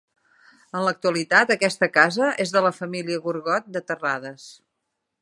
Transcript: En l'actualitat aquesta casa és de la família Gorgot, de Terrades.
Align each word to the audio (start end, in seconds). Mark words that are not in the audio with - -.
En 0.79 0.85
l'actualitat 0.85 1.53
aquesta 1.57 1.91
casa 1.99 2.31
és 2.47 2.57
de 2.57 2.65
la 2.69 2.75
família 2.81 3.23
Gorgot, 3.29 3.73
de 3.77 3.87
Terrades. 3.93 4.53